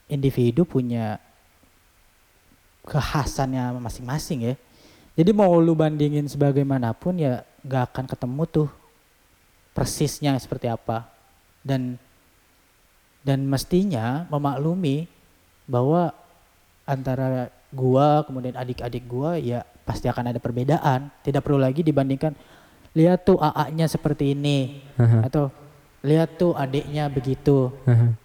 [0.10, 1.21] individu punya
[2.81, 4.55] kekhasannya masing-masing ya.
[5.13, 8.69] Jadi mau lu bandingin sebagaimanapun ya gak akan ketemu tuh
[9.77, 11.05] persisnya seperti apa.
[11.62, 12.01] Dan
[13.21, 15.05] dan mestinya memaklumi
[15.69, 16.10] bahwa
[16.89, 21.13] antara gua kemudian adik-adik gua ya pasti akan ada perbedaan.
[21.21, 22.34] Tidak perlu lagi dibandingkan
[22.95, 25.51] lihat tuh AA-nya seperti ini Aha, atau
[26.01, 27.69] lihat tuh adiknya begitu.
[27.84, 28.15] aha.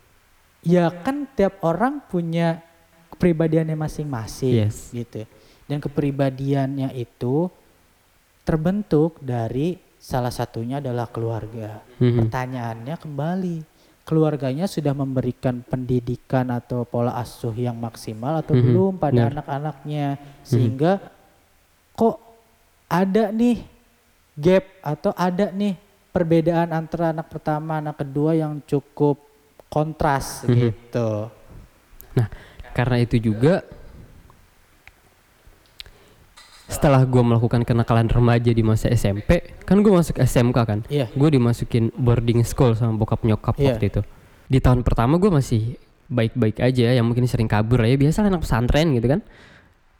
[0.60, 2.60] Ya kan tiap orang punya
[3.10, 4.92] kepribadiannya masing-masing Yes.
[4.92, 5.24] gitu.
[5.64, 7.48] Dan kepribadiannya itu
[8.42, 11.80] terbentuk dari salah satunya adalah keluarga.
[11.96, 12.26] Mhm.
[12.26, 13.56] Pertanyaannya kembali,
[14.02, 19.32] keluarganya sudah memberikan pendidikan atau pola asuh yang maksimal atau Mhm, belum pada benar.
[19.38, 20.06] anak-anaknya
[20.42, 20.98] sehingga
[21.92, 22.16] kok
[22.86, 23.62] ada nih
[24.36, 25.74] gap atau ada nih
[26.10, 29.18] perbedaan antara anak pertama anak kedua yang cukup
[29.70, 30.54] kontras Mhm.
[30.58, 31.30] gitu.
[32.18, 32.26] Nah,
[32.74, 33.62] karena itu juga
[36.70, 41.10] setelah gue melakukan kenakalan remaja di masa SMP, kan gue masuk SMK kan, Iya.
[41.10, 43.74] gue dimasukin boarding school sama bokap nyokap Iya.
[43.74, 44.02] waktu itu.
[44.46, 45.74] Di tahun pertama gue masih
[46.06, 49.20] baik-baik aja, yang mungkin sering kabur ya, biasa anak pesantren gitu kan,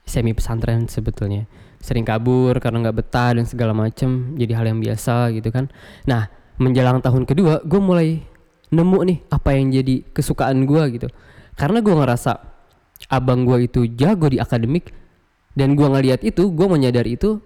[0.07, 1.47] semi pesantren sebetulnya,
[1.81, 5.73] sering kabur karena nggak betah dan segala macem, jadi hal yang biasa gitu kan.
[6.05, 6.29] Nah,
[6.61, 8.21] menjelang tahun kedua, gue mulai
[8.71, 11.09] nemu nih apa yang jadi kesukaan gue gitu,
[11.57, 12.38] karena gue ngerasa
[13.09, 14.93] abang gue itu jago di akademik
[15.57, 17.40] dan gue ngeliat itu gue menyadari itu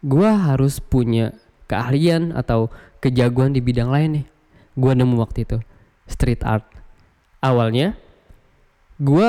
[0.00, 1.36] gue harus punya
[1.68, 2.68] keahlian atau
[3.00, 4.26] kejagoan di bidang lain nih.
[4.74, 5.58] Gue nemu waktu itu
[6.08, 6.66] street art.
[7.44, 7.94] Awalnya
[8.96, 9.28] gue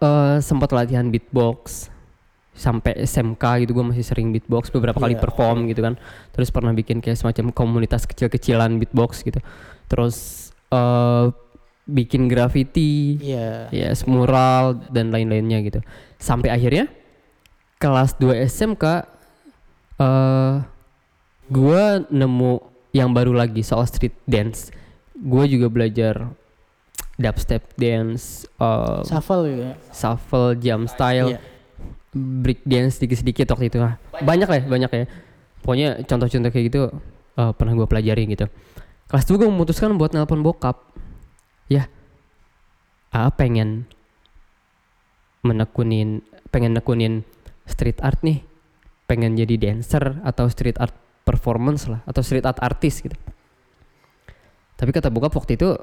[0.00, 1.90] eh, sempat latihan beatbox
[2.56, 5.22] sampai SMK gitu gue masih sering beatbox beberapa kali Iya.
[5.22, 5.94] perform gitu kan
[6.32, 9.38] terus pernah bikin kayak semacam komunitas kecil-kecilan beatbox gitu
[9.86, 10.16] terus
[10.68, 11.24] eh,
[11.86, 13.20] bikin graffiti
[13.70, 15.78] ya mural dan lain-lainnya gitu
[16.16, 16.88] sampai akhirnya
[17.76, 18.84] kelas 2 SMK
[19.96, 20.54] eh
[21.46, 22.52] gua nemu
[22.90, 24.72] yang baru lagi soal street dance
[25.14, 26.32] gua juga belajar
[27.16, 29.72] dubstep dance eh Shuffle ya.
[29.88, 31.40] shuffle jam style Iya.
[32.16, 33.78] Break dance sedikit-sedikit waktu itu.
[33.78, 35.04] Lah banyak lah ya, banyak ya.
[35.60, 36.80] Pokoknya contoh-contoh kayak gitu
[37.36, 38.48] eh, pernah gua pelajari gitu.
[39.06, 40.82] Kelas 2 gue memutuskan buat nelpon bokap.
[41.70, 41.90] Ya
[43.14, 43.86] ah pengen
[45.46, 47.22] menekunin pengen nekunin
[47.68, 48.42] street art nih.
[49.06, 53.14] Pengen jadi dancer atau street art performance lah atau street art artis gitu.
[54.74, 55.78] Tapi kata bokap waktu itu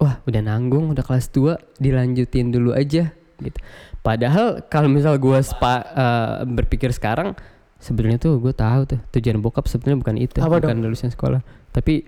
[0.00, 3.58] wah udah nanggung udah kelas 2 dilanjutin dulu aja gitu
[4.00, 7.36] padahal kalau misal gue spa eh, berpikir sekarang
[7.80, 11.40] sebenarnya tuh gue tahu tuh tujuan bokap sebenarnya bukan itu Apa bukan lulusan sekolah.
[11.72, 12.04] Tapi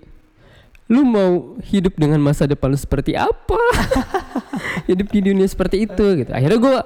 [0.93, 3.61] lu mau hidup dengan masa depan lu seperti apa?
[4.89, 6.31] Hidup di dunia seperti itu gitu.
[6.31, 6.77] Akhirnya gue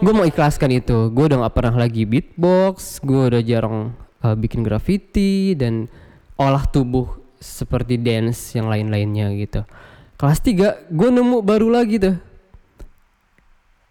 [0.00, 1.12] gue mau ikhlaskan itu.
[1.12, 3.92] Gue udah gak pernah lagi beatbox gue udah jarang
[4.24, 5.92] uh, bikin graffiti dan
[6.40, 9.68] olah tubuh seperti dance yang lain-lainnya gitu.
[10.16, 12.16] Kelas 3 gue nemu baru lagi tuh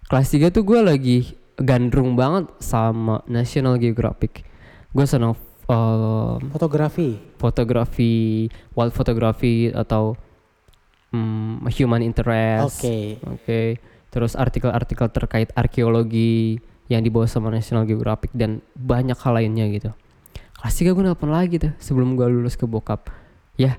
[0.09, 1.17] kelas 3 tuh gue lagi
[1.57, 4.45] gandrung banget sama National Geographic
[4.95, 5.35] gue senang
[5.67, 7.19] uh, Fotografi.
[7.35, 10.15] fotografi wild photography atau
[11.15, 13.19] mm, human interest Oke.
[13.23, 13.61] Oke.
[14.15, 16.55] Terus artikel-artikel terkait arkeologi
[16.87, 19.91] yang dibawa sama National Geographic dan banyak hal lainnya gitu.
[20.55, 23.11] Kelas 3 gue nelfon lagi tuh sebelum gue lulus ke bokap.
[23.59, 23.75] Ya,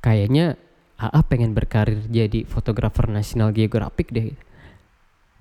[0.00, 0.56] kayaknya
[0.96, 4.32] AA pengen berkarir jadi fotografer National Geographic deh.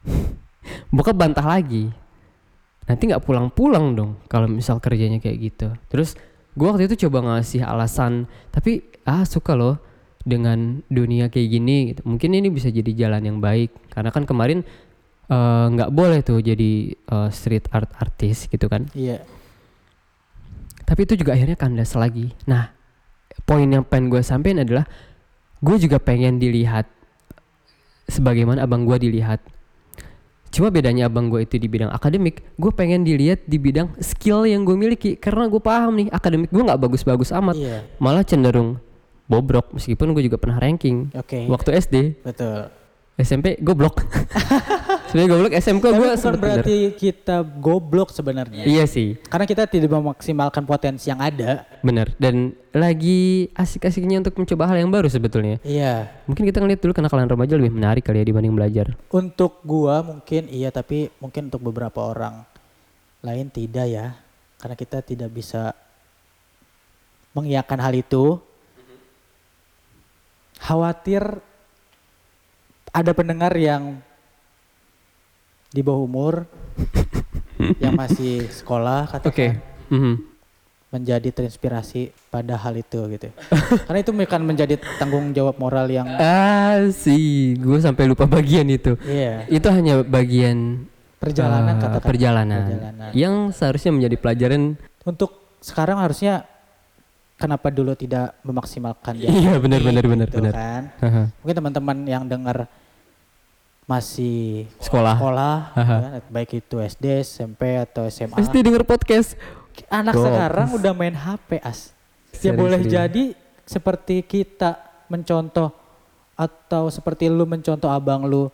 [0.95, 1.89] bokap bantah lagi.
[2.89, 5.67] Nanti nggak pulang-pulang dong kalau misal kerjanya kayak gitu.
[5.93, 6.17] Terus
[6.57, 9.77] gue waktu itu coba ngasih alasan, tapi ah suka loh
[10.25, 12.01] dengan dunia kayak gini gitu.
[12.05, 14.65] Mungkin ini bisa jadi jalan yang baik karena kan kemarin
[15.29, 18.89] eh, nggak boleh tuh jadi eh, street art artis gitu kan.
[18.97, 19.21] Iya.
[20.89, 22.33] Tapi itu juga akhirnya kandas lagi.
[22.49, 22.73] Nah,
[23.45, 24.89] poin yang pengen gue sampein adalah
[25.61, 26.89] gue juga pengen dilihat
[28.09, 29.37] sebagaimana abang gue dilihat.
[30.49, 34.65] Cuma bedanya abang gue itu di bidang akademik, gue pengen dilihat di bidang skill yang
[34.65, 37.85] gue miliki karena gue paham nih akademik gue nggak bagus-bagus amat, Iya.
[37.97, 38.81] malah cenderung
[39.29, 41.45] bobrok meskipun gue juga pernah ranking Oke.
[41.45, 42.73] waktu SD Betul.
[43.19, 43.99] SMP goblok
[45.11, 46.55] sebenarnya goblok SMK gue bukan sempet bener.
[46.63, 48.63] berarti kita goblok sebenarnya.
[48.63, 51.67] iya sih Karena kita tidak memaksimalkan potensi yang ada.
[51.79, 56.07] bener dan lagi asik-asiknya untuk mencoba hal yang baru sebetulnya Iya.
[56.23, 60.47] mungkin kita ngeliat dulu kenakalan remaja lebih menarik kali ya dibanding belajar Untuk gua mungkin
[60.47, 62.47] iya tapi mungkin untuk beberapa orang
[63.19, 64.07] lain tidak ya.
[64.55, 65.75] Karena kita tidak bisa
[67.31, 68.39] mengiyakan hal itu.
[70.59, 71.39] Khawatir
[72.89, 74.01] ada pendengar yang
[75.69, 76.33] di bawah umur
[77.83, 80.21] yang masih sekolah oke katakan Mhm.
[80.89, 83.29] menjadi terinspirasi pada hal itu gitu.
[83.89, 88.93] Karena itu akan menjadi tanggung jawab moral yang ah sih gue sampai lupa bagian itu
[89.01, 90.85] iya, itu hanya bagian
[91.17, 93.09] perjalanan eh, katakan perjalanan perjalanan.
[93.13, 96.45] yang seharusnya menjadi pelajaran Untuk sekarang harusnya
[97.39, 100.53] kenapa dulu tidak memaksimalkan di Iya, benar, benar, benar, gitu benar.
[100.53, 100.81] kan.
[101.39, 102.67] Mungkin teman-teman yang dengar
[103.89, 105.95] masih sekolah sekolah Haha.
[105.97, 108.37] kan, baik itu SD, SMP atau SMA.
[108.37, 109.33] pasti denger podcast
[109.89, 110.27] Anak Goks.
[110.29, 111.89] sekarang udah main HP as.
[112.43, 113.33] Ya boleh jadi
[113.65, 114.77] seperti kita
[115.09, 115.73] mencontoh
[116.37, 118.53] atau seperti lu mencontoh abang lu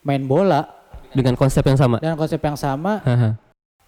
[0.00, 0.62] main bola
[1.10, 3.34] dengan konsep yang sama dengan konsep yang sama, Haha.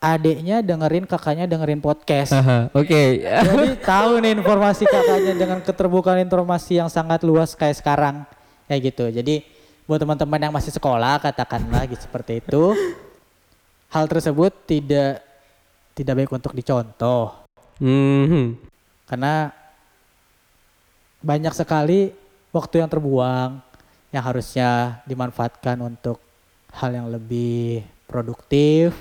[0.01, 2.33] Adiknya dengerin kakaknya dengerin podcast.
[2.73, 8.25] Oke Jadi tahu nih informasi kakaknya dengan keterbukaan informasi yang sangat luas kayak sekarang.
[8.65, 9.05] Kayak gitu.
[9.13, 9.45] Jadi
[9.85, 12.73] buat teman-teman yang masih sekolah katakanlah gitu seperti itu.
[13.93, 15.21] Hal tersebut tidak
[15.93, 17.45] tidak baik untuk dicontoh
[17.81, 18.57] Mhm.
[19.05, 19.53] karena
[21.21, 22.13] banyak sekali
[22.53, 23.61] waktu yang terbuang
[24.09, 26.21] yang harusnya dimanfaatkan untuk
[26.73, 28.95] hal yang lebih produktif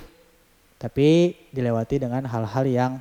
[0.80, 2.92] tapi dilewati dengan hal-hal yang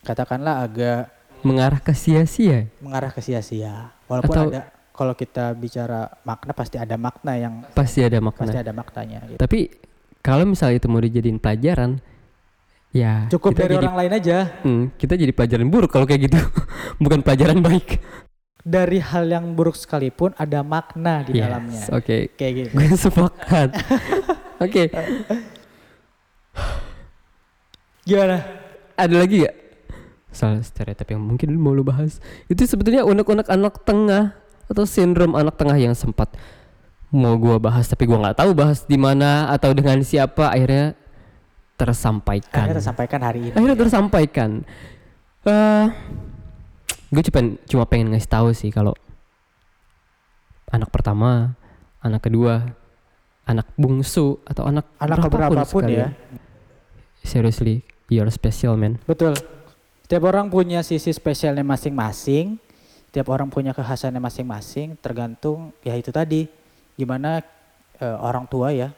[0.00, 1.10] katakanlah agak
[1.42, 3.90] mengarah ke sia-sia mengarah ke sia-sia.
[4.06, 4.62] Walaupun Atau- ada
[4.92, 9.40] kalau kita bicara makna pasti ada makna yang pasti ada pasti makna ada maknanya gitu.
[9.40, 9.72] tapi
[10.20, 11.98] kalau misalnya itu mau dijadiin pelajaran
[12.92, 14.38] ya Cukup dari jadi, orang lain aja.
[14.62, 16.38] Hmm, kita jadi pelajaran buruk kalau kayak gitu
[17.02, 17.98] bukan pelajaran baik
[18.62, 21.82] Dari hal yang buruk sekalipun ada makna di Yes, dalamnya.
[21.90, 22.70] oke Kayak gitu.
[22.78, 23.68] gue sepakat
[24.68, 24.82] oke
[28.02, 28.42] Gimana?
[28.92, 29.56] ada lagi gak
[30.32, 32.16] soal stereotip yang mungkin mau lu bahas
[32.48, 34.32] itu sebetulnya unek-unek anak tengah
[34.64, 36.32] atau sindrom anak tengah yang sempat
[37.12, 40.96] mau gua bahas tapi gua nggak tahu bahas di mana atau dengan siapa akhirnya
[41.76, 43.52] tersampaikan Akhirnya tersampaikan hari ini.
[43.52, 44.50] akhirnya tersampaikan
[45.44, 45.86] eh
[47.12, 48.96] gue cuma cuma pengen ngasih tahu sih kalau
[50.72, 51.52] anak pertama
[52.00, 52.72] anak kedua
[53.44, 56.08] anak bungsu atau anak Anak berapapun keberapapun ya.
[57.20, 59.32] seriously you're special man Betul.
[60.04, 62.60] Setiap orang punya sisi spesialnya masing-masing.
[63.08, 65.00] Setiap orang punya kekhasannya masing-masing.
[65.00, 66.44] Tergantung ya itu tadi
[66.94, 67.40] gimana
[67.96, 68.92] eh, orang tua ya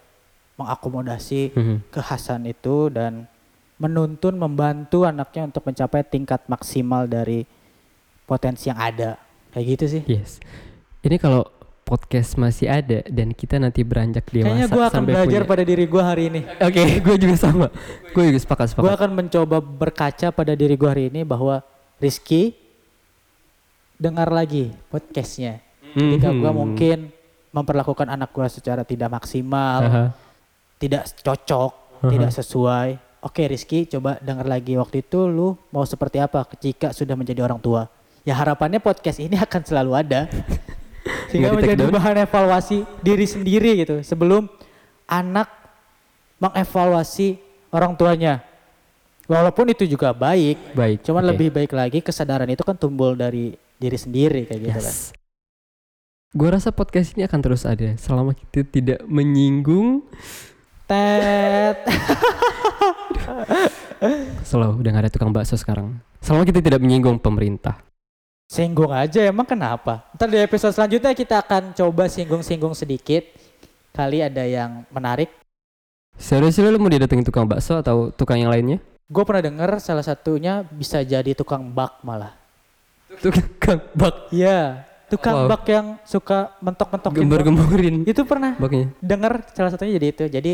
[0.59, 1.77] mengakomodasi Mhm.
[1.91, 3.27] kekhasan itu dan
[3.75, 7.43] menuntun membantu anaknya untuk mencapai tingkat maksimal dari
[8.23, 9.19] potensi yang ada
[9.51, 10.39] kayak gitu sih Yes.
[11.03, 11.43] Ini kalau
[11.85, 15.85] podcast masih ada dan kita nanti beranjak dewasa Kayaknya gue akan belajar punya- pada diri
[15.85, 16.41] gue hari ini.
[16.59, 17.67] Oke, gue juga sama.
[18.11, 18.97] Gue juga sepakat Gue sepakat.
[18.97, 21.61] akan mencoba berkaca pada diri gue hari ini bahwa
[21.97, 22.57] Rizky
[23.95, 25.61] dengar lagi podcastnya.
[25.95, 26.57] Ketika gue Mhm.
[26.57, 26.99] mungkin
[27.49, 30.05] memperlakukan anak gue secara tidak maksimal, Aha.
[30.77, 32.11] tidak cocok, Aha.
[32.11, 32.89] tidak sesuai.
[33.21, 37.57] Oke Rizky coba dengar lagi waktu itu lu mau seperti apa ketika sudah menjadi orang
[37.57, 37.87] tua.
[38.21, 40.21] Ya harapannya podcast ini akan selalu ada.
[41.35, 41.95] Sehingga Nggak menjadi down?
[41.99, 44.07] bahan evaluasi diri sendiri gitu.
[44.07, 44.47] Sebelum
[45.11, 45.51] anak
[46.39, 47.43] mengevaluasi
[47.75, 48.39] orang tuanya.
[49.27, 50.79] Walaupun itu juga baik.
[50.79, 51.03] Baik.
[51.03, 51.31] Cuman oke.
[51.35, 54.95] lebih baik lagi kesadaran itu kan timbul dari diri sendiri kayak gitu kan.
[54.95, 55.11] Yes.
[56.31, 60.07] Gue rasa podcast ini akan terus ada selama kita tidak menyinggung.
[60.87, 61.83] Tet.
[64.47, 65.99] Selalu udah gak ada tukang bakso sekarang.
[66.23, 67.81] Selama kita tidak menyinggung pemerintah.
[68.45, 70.05] Singgung aja emang kenapa?
[70.15, 73.25] Ntar di episode selanjutnya kita akan coba singgung-singgung sedikit.
[73.91, 75.31] Kali ada yang menarik.
[76.15, 78.79] Serius lu mau didatengin tukang bakso atau tukang yang lainnya?
[79.07, 82.37] Gue pernah denger salah satunya bisa jadi tukang bak malah.
[83.19, 85.51] Tukang bak Iya, tukang Wow.
[85.51, 87.15] bak yang suka mentok-mentokin.
[87.17, 87.23] bak.
[87.25, 88.91] gembor-gemborin Itu pernah baknya.
[89.01, 90.25] denger salah satunya jadi itu.
[90.29, 90.53] Jadi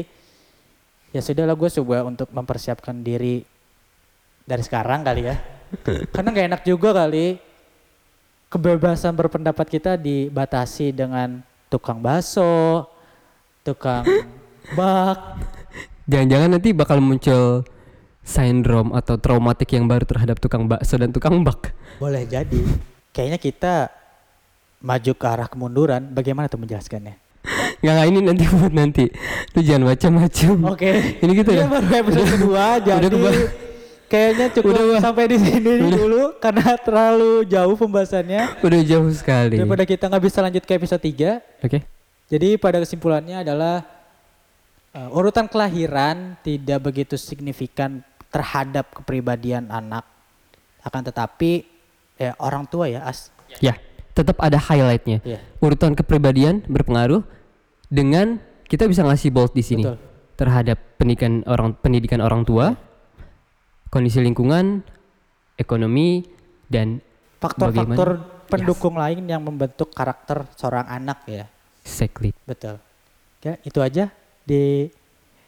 [1.11, 3.43] ya sudahlah gue coba untuk mempersiapkan diri
[4.43, 5.37] dari sekarang kali ya.
[6.15, 7.50] Karena nggak enak juga kali
[8.51, 12.85] kebebasan berpendapat kita dibatasi dengan tukang bakso,
[13.63, 14.03] tukang
[14.79, 15.39] bak.
[16.11, 17.63] Jangan-jangan nanti bakal muncul
[18.21, 21.71] sindrom atau traumatik yang baru terhadap tukang bakso dan tukang bak.
[22.03, 22.59] Boleh jadi.
[23.15, 23.75] Kayaknya kita
[24.83, 26.11] maju ke arah kemunduran.
[26.11, 27.15] Bagaimana tuh menjelaskannya?
[27.81, 29.05] Nggak, nggak, ini nanti buat nanti.
[29.55, 30.55] Lu jangan macam-macam.
[30.75, 30.93] Oke.
[31.23, 33.07] Ini kita Ini udah- baru episode kedua, jadi
[34.11, 38.59] kayaknya cukup Udah, sampai di sini dulu karena terlalu jauh pembahasannya.
[38.59, 39.55] Udah jauh sekali.
[39.55, 39.63] Oke.
[39.63, 41.63] Daripada kita nggak bisa lanjut ke episode 3.
[42.31, 43.87] Jadi pada kesimpulannya adalah
[44.95, 48.03] uh, urutan kelahiran tidak begitu signifikan
[48.35, 50.03] terhadap kepribadian anak.
[50.83, 51.67] Akan tetapi
[52.19, 53.31] ya orang tua ya as.
[53.59, 53.79] Ya,
[54.15, 55.19] tetap ada highlightnya.
[55.27, 57.27] Ya, Urutan kepribadian berpengaruh
[57.91, 58.39] dengan
[58.71, 59.99] kita bisa ngasih bold di sini betul.
[60.39, 62.79] terhadap pendidikan orang pendidikan orang tua,
[63.91, 64.81] kondisi lingkungan,
[65.59, 66.25] ekonomi
[66.71, 67.03] dan
[67.43, 71.45] Faktor-faktor pendukung lain yang membentuk karakter seorang anak ya.
[71.83, 72.31] exactly.
[72.47, 72.77] Betul.
[73.41, 74.13] Ya, itu aja
[74.45, 74.93] di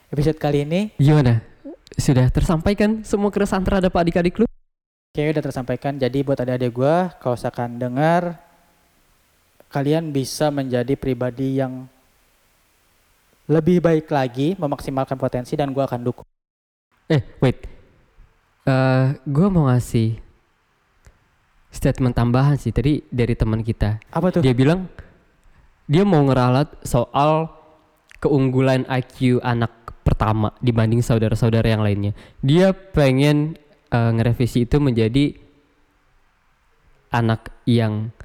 [0.09, 0.89] episode kali ini.
[0.97, 1.39] Gimana?
[1.93, 4.45] Sudah tersampaikan semua keresahan terhadap adik-adik lu?
[5.13, 5.93] Kayaknya udah tersampaikan.
[6.01, 8.41] Jadi buat adik-adik gua, kalau misalkan dengar
[9.69, 11.85] kalian bisa menjadi pribadi yang
[13.45, 16.25] lebih baik lagi, memaksimalkan potensi dan gua akan dukung.
[17.05, 17.82] Eh, wait.
[18.63, 20.15] Eh, gua mau ngasih
[21.67, 23.99] statement tambahan sih tadi dari teman kita.
[24.15, 24.39] Apa tuh?
[24.39, 24.87] Dia bilang
[25.83, 27.51] dia mau ngeralat soal
[28.23, 32.15] keunggulan IQ anak pertama dibanding saudara-saudara yang lainnya.
[32.39, 33.59] Dia pengen
[33.91, 35.35] eh, ngerevisi itu menjadi
[37.11, 38.15] anak yang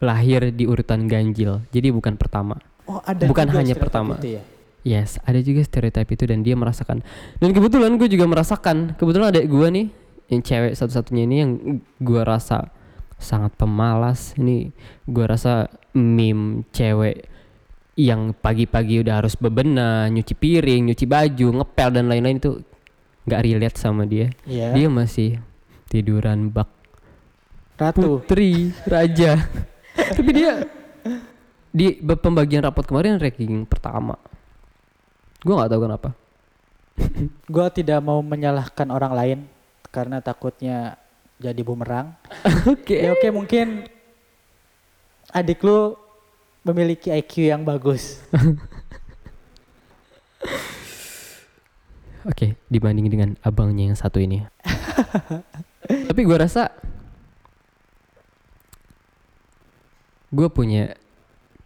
[0.00, 1.68] lahir di urutan ganjil.
[1.68, 2.56] Jadi bukan pertama.
[2.88, 4.18] Oh, ada Bukan hanya pertama.
[4.18, 4.42] itu ya?
[4.82, 7.06] Yes, ada juga stereotip itu dan dia merasakan.
[7.38, 8.98] Dan kebetulan gue juga merasakan.
[8.98, 9.86] Kebetulan ada gue nih,
[10.26, 11.50] yang cewek satu-satunya ini yang
[12.02, 12.74] gue rasa
[13.22, 14.34] sangat pemalas.
[14.34, 14.74] Ini
[15.06, 17.30] gue rasa meme cewek
[17.94, 22.58] yang pagi-pagi udah harus bebenah, nyuci piring, nyuci baju, ngepel dan lain-lain itu
[23.28, 24.32] nggak relate sama dia.
[24.48, 24.74] Iya.
[24.74, 25.30] Dia masih
[25.86, 26.66] tiduran bak
[27.76, 28.18] Ratu.
[28.18, 29.36] putri raja.
[30.16, 30.64] Tapi dia
[31.72, 34.16] di pembagian rapot kemarin ranking pertama.
[35.42, 36.10] Gue nggak tahu kenapa.
[37.54, 39.38] Gua tidak mau menyalahkan orang lain
[39.90, 40.96] karena takutnya
[41.42, 42.14] jadi bumerang.
[42.72, 43.02] Oke.
[43.02, 43.90] Ya oke mungkin
[45.34, 45.98] adik lu
[46.62, 48.22] memiliki IQ yang bagus.
[52.22, 54.46] Oke, dibanding dengan abangnya yang satu ini.
[55.90, 56.70] Tapi gue rasa
[60.30, 60.94] gue punya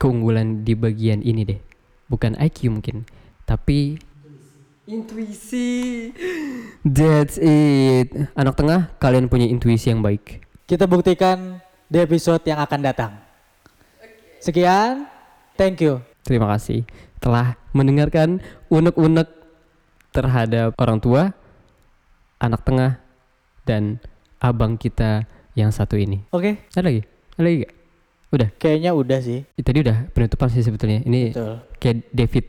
[0.00, 1.60] keunggulan di bagian ini deh.
[2.08, 3.04] Bukan IQ mungkin,
[3.46, 3.96] tapi
[4.86, 6.10] intuisi.
[6.82, 8.10] That's it.
[8.34, 10.42] Anak tengah, kalian punya intuisi yang baik.
[10.66, 13.12] Kita buktikan di episode yang akan datang.
[14.42, 15.06] Sekian,
[15.54, 16.02] thank you.
[16.26, 16.82] Terima kasih
[17.22, 18.38] telah mendengarkan
[18.70, 19.26] unek-unek
[20.14, 21.22] terhadap orang tua,
[22.38, 23.02] anak tengah,
[23.66, 23.98] dan
[24.38, 25.26] abang kita
[25.58, 26.22] yang satu ini.
[26.30, 27.02] Oke, Ada lagi?
[27.34, 27.74] Ada lagi gak?
[28.26, 28.48] Udah.
[28.58, 29.46] kayaknya udah sih.
[29.54, 31.00] Ih, Tadi udah penutupan sih sebetulnya.
[31.06, 31.54] Ini Betul.
[31.78, 32.44] kayak David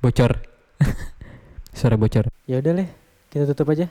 [0.00, 0.42] bocor.
[1.78, 2.32] Suara bocor.
[2.48, 2.88] Ya udah leh,
[3.28, 3.86] kita tutup aja.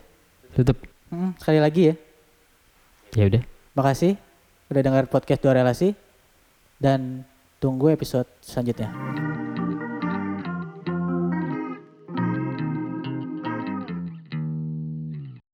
[0.56, 0.78] Tutup.
[1.14, 1.96] Mm, sekali lagi ya.
[3.16, 3.42] Ya udah.
[3.78, 4.18] Makasih
[4.74, 5.94] udah dengar podcast dua relasi
[6.82, 7.26] dan
[7.66, 8.92] Tunggu episode selanjutnya.